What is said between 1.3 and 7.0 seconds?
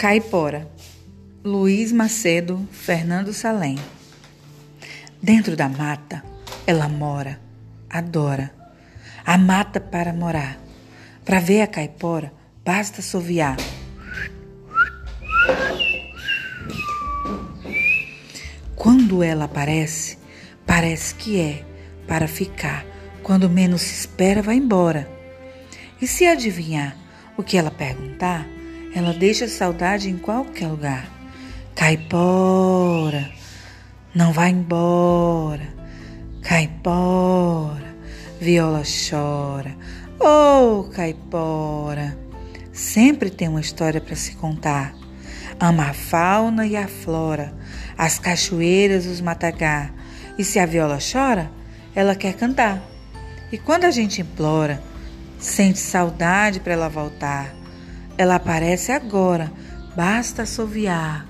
Luiz Macedo, Fernando Salem. Dentro da mata, ela